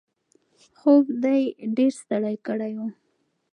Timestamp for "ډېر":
1.75-1.91